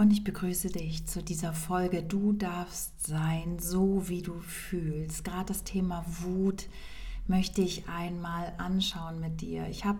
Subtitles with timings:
[0.00, 2.02] Und ich begrüße dich zu dieser Folge.
[2.02, 5.24] Du darfst sein, so wie du fühlst.
[5.24, 6.70] Gerade das Thema Wut
[7.26, 9.68] möchte ich einmal anschauen mit dir.
[9.68, 9.98] Ich habe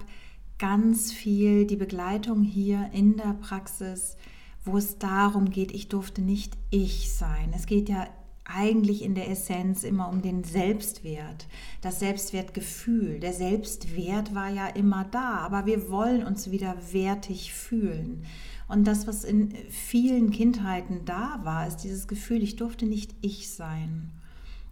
[0.59, 4.17] ganz viel die Begleitung hier in der Praxis,
[4.65, 7.53] wo es darum geht, ich durfte nicht ich sein.
[7.55, 8.09] Es geht ja
[8.45, 11.47] eigentlich in der Essenz immer um den Selbstwert,
[11.83, 13.21] das Selbstwertgefühl.
[13.21, 18.25] Der Selbstwert war ja immer da, aber wir wollen uns wieder wertig fühlen.
[18.71, 23.51] Und das, was in vielen Kindheiten da war, ist dieses Gefühl, ich durfte nicht ich
[23.51, 24.13] sein.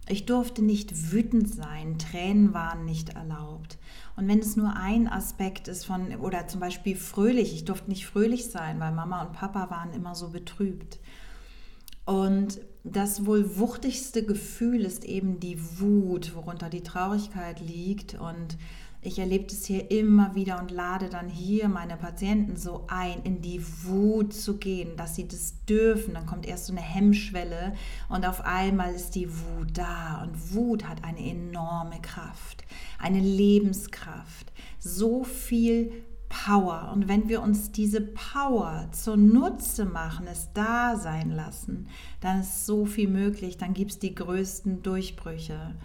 [0.07, 3.77] Ich durfte nicht wütend sein, Tränen waren nicht erlaubt.
[4.15, 8.05] Und wenn es nur ein Aspekt ist von, oder zum Beispiel fröhlich, ich durfte nicht
[8.05, 10.97] fröhlich sein, weil Mama und Papa waren immer so betrübt.
[12.05, 18.15] Und das wohl wuchtigste Gefühl ist eben die Wut, worunter die Traurigkeit liegt.
[18.15, 18.57] Und
[19.01, 23.41] ich erlebe es hier immer wieder und lade dann hier meine Patienten so ein, in
[23.41, 26.15] die Wut zu gehen, dass sie das dürfen.
[26.15, 27.75] Dann kommt erst so eine Hemmschwelle
[28.09, 30.23] und auf einmal ist die Wut da.
[30.23, 32.65] Und Wut hat eine enorme Kraft,
[32.97, 35.91] eine Lebenskraft, so viel
[36.27, 36.91] Power.
[36.93, 41.87] Und wenn wir uns diese Power zunutze machen, es da sein lassen,
[42.19, 45.75] dann ist so viel möglich, dann gibt es die größten Durchbrüche.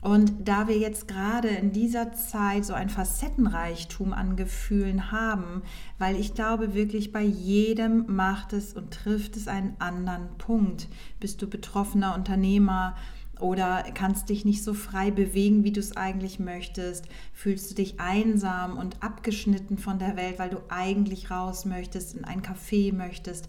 [0.00, 5.62] Und da wir jetzt gerade in dieser Zeit so ein Facettenreichtum an Gefühlen haben,
[5.98, 10.88] weil ich glaube wirklich bei jedem macht es und trifft es einen anderen Punkt.
[11.18, 12.94] Bist du betroffener Unternehmer
[13.40, 17.06] oder kannst dich nicht so frei bewegen, wie du es eigentlich möchtest?
[17.32, 22.24] Fühlst du dich einsam und abgeschnitten von der Welt, weil du eigentlich raus möchtest, in
[22.24, 23.48] ein Café möchtest?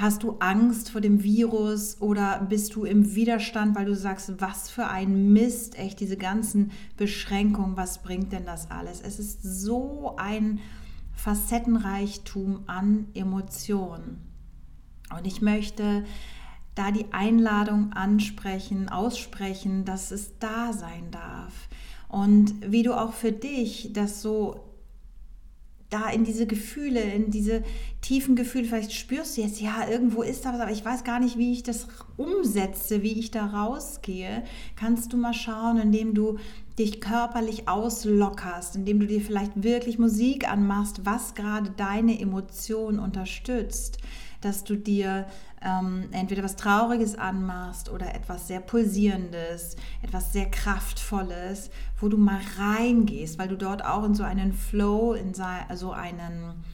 [0.00, 4.70] Hast du Angst vor dem Virus oder bist du im Widerstand, weil du sagst, was
[4.70, 9.00] für ein Mist, echt diese ganzen Beschränkungen, was bringt denn das alles?
[9.00, 10.60] Es ist so ein
[11.14, 14.20] Facettenreichtum an Emotionen.
[15.18, 16.04] Und ich möchte
[16.76, 21.68] da die Einladung ansprechen, aussprechen, dass es da sein darf.
[22.08, 24.67] Und wie du auch für dich das so
[25.90, 27.62] da in diese Gefühle, in diese
[28.02, 31.18] tiefen Gefühle, vielleicht spürst du jetzt, ja, irgendwo ist da was, aber ich weiß gar
[31.18, 34.44] nicht, wie ich das umsetze, wie ich da rausgehe,
[34.76, 36.38] kannst du mal schauen, indem du
[36.78, 43.98] dich körperlich auslockerst, indem du dir vielleicht wirklich Musik anmachst, was gerade deine Emotionen unterstützt,
[44.40, 45.26] dass du dir
[45.62, 52.40] ähm, entweder was Trauriges anmachst oder etwas sehr Pulsierendes, etwas sehr Kraftvolles, wo du mal
[52.58, 56.64] reingehst, weil du dort auch in so einen Flow, in so also einen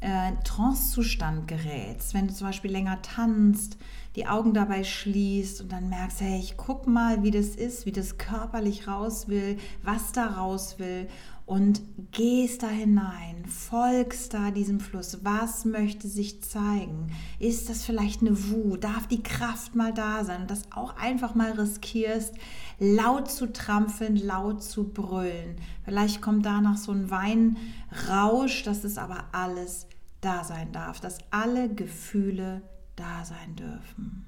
[0.00, 2.14] äh, Trancezustand gerätst.
[2.14, 3.78] Wenn du zum Beispiel länger tanzt,
[4.16, 7.92] die Augen dabei schließt und dann merkst, hey, ich guck mal, wie das ist, wie
[7.92, 11.08] das körperlich raus will, was da raus will
[11.48, 11.80] und
[12.12, 15.24] gehst da hinein, folgst da diesem Fluss.
[15.24, 17.10] Was möchte sich zeigen?
[17.38, 18.84] Ist das vielleicht eine Wut?
[18.84, 22.34] Darf die Kraft mal da sein und das auch einfach mal riskierst,
[22.78, 25.56] laut zu trampeln, laut zu brüllen?
[25.86, 29.86] Vielleicht kommt danach so ein Weinrausch, dass es aber alles
[30.20, 32.60] da sein darf, dass alle Gefühle
[32.94, 34.27] da sein dürfen.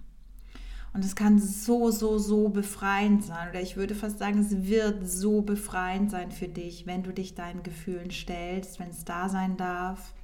[0.92, 3.50] Und es kann so, so, so befreiend sein.
[3.50, 7.34] Oder ich würde fast sagen, es wird so befreiend sein für dich, wenn du dich
[7.34, 10.14] deinen Gefühlen stellst, wenn es da sein darf.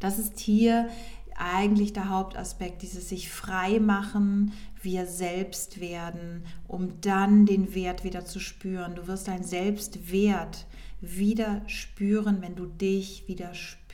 [0.00, 0.88] Das ist hier
[1.36, 8.24] eigentlich der Hauptaspekt, dieses sich frei machen, wir selbst werden, um dann den Wert wieder
[8.24, 8.94] zu spüren.
[8.94, 10.66] Du wirst deinen Selbstwert
[11.00, 13.85] wieder spüren, wenn du dich wieder spürst.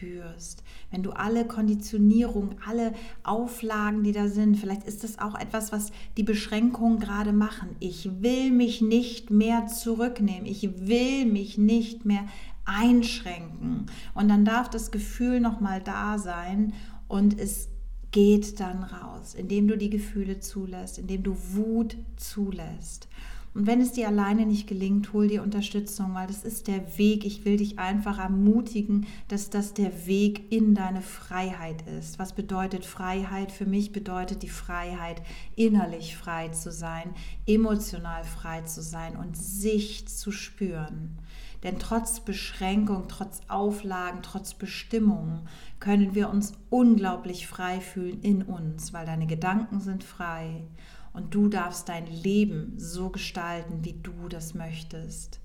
[0.90, 5.90] Wenn du alle Konditionierungen, alle Auflagen, die da sind, vielleicht ist das auch etwas, was
[6.16, 7.76] die Beschränkungen gerade machen.
[7.80, 10.46] Ich will mich nicht mehr zurücknehmen.
[10.46, 12.24] Ich will mich nicht mehr
[12.64, 13.86] einschränken.
[14.14, 16.72] Und dann darf das Gefühl nochmal da sein
[17.08, 17.68] und es
[18.12, 23.08] geht dann raus, indem du die Gefühle zulässt, indem du Wut zulässt.
[23.54, 27.26] Und wenn es dir alleine nicht gelingt, hol dir Unterstützung, weil das ist der Weg.
[27.26, 32.18] Ich will dich einfach ermutigen, dass das der Weg in deine Freiheit ist.
[32.18, 33.52] Was bedeutet Freiheit?
[33.52, 35.22] Für mich bedeutet die Freiheit,
[35.54, 37.10] innerlich frei zu sein,
[37.46, 41.18] emotional frei zu sein und sich zu spüren.
[41.62, 45.46] Denn trotz Beschränkung, trotz Auflagen, trotz Bestimmungen
[45.78, 50.64] können wir uns unglaublich frei fühlen in uns, weil deine Gedanken sind frei
[51.12, 55.40] und du darfst dein Leben so gestalten, wie du das möchtest.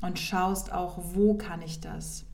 [0.00, 2.24] Und schaust auch, wo kann ich das?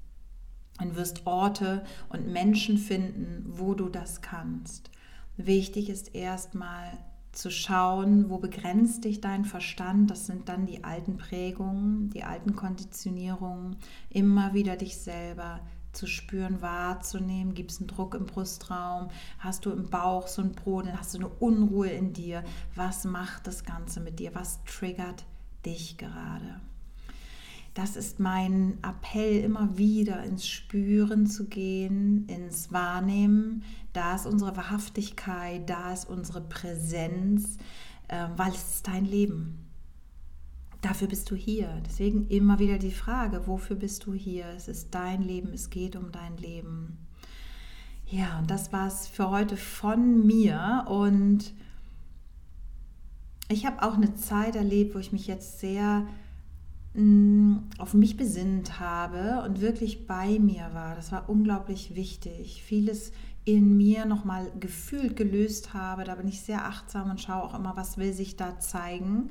[0.81, 4.91] Und wirst Orte und Menschen finden, wo du das kannst.
[5.37, 6.99] Wichtig ist erstmal
[7.33, 10.11] zu schauen, wo begrenzt dich dein Verstand.
[10.11, 13.77] Das sind dann die alten Prägungen, die alten Konditionierungen.
[14.11, 15.61] Immer wieder dich selber
[15.97, 17.55] zu spüren, wahrzunehmen.
[17.55, 19.09] Gibt es einen Druck im Brustraum?
[19.39, 20.99] Hast du im Bauch so ein Brodeln?
[20.99, 22.45] Hast du eine Unruhe in dir?
[22.75, 24.35] Was macht das Ganze mit dir?
[24.35, 25.25] Was triggert
[25.65, 26.61] dich gerade?
[27.75, 33.65] Das ist mein Appell, immer wieder ins Spüren zu gehen, ins Wahrnehmen.
[33.93, 37.59] Da ist unsere Wahrhaftigkeit, da ist unsere Präsenz,
[38.09, 39.64] ähm, weil es ist dein Leben.
[40.85, 41.81] Dafür bist du hier.
[41.87, 44.45] Deswegen immer wieder die Frage, wofür bist du hier?
[44.55, 46.99] Es ist dein Leben, es geht um dein Leben.
[48.07, 50.85] Ja, und das war es für heute von mir.
[50.87, 51.55] Und
[53.49, 56.07] ich habe auch eine Zeit erlebt, wo ich mich jetzt sehr
[56.93, 60.95] mh, mm, auf mich besinnt habe und wirklich bei mir war.
[60.97, 62.63] Das war unglaublich wichtig.
[62.63, 63.13] Vieles
[63.47, 66.05] in mir nochmal gefühlt gelöst habe.
[66.05, 69.31] Da bin ich sehr achtsam und schaue auch immer, was will sich da zeigen.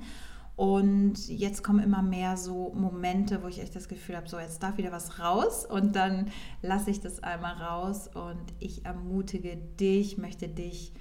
[0.56, 4.62] Und jetzt kommen immer mehr so Momente, wo ich echt das Gefühl habe, so jetzt
[4.62, 6.30] darf wieder was raus und dann
[6.62, 10.94] lasse ich das einmal raus und ich ermutige dich, möchte dich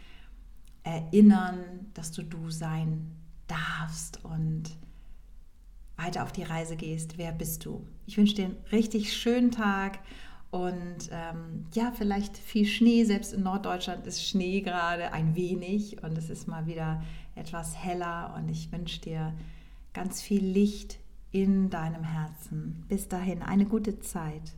[0.84, 3.14] erinnern, dass du du sein
[3.46, 4.70] darfst und
[5.96, 7.18] weiter auf die Reise gehst.
[7.18, 7.86] Wer bist du?
[8.06, 9.98] Ich wünsche dir einen richtig schönen Tag
[10.50, 13.04] und ähm, ja, vielleicht viel Schnee.
[13.04, 17.02] Selbst in Norddeutschland ist Schnee gerade ein wenig und es ist mal wieder
[17.34, 19.32] etwas heller und ich wünsche dir
[19.92, 20.98] ganz viel Licht
[21.30, 22.84] in deinem Herzen.
[22.88, 24.52] Bis dahin, eine gute Zeit.